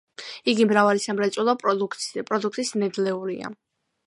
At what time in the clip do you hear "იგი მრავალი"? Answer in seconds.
0.53-1.03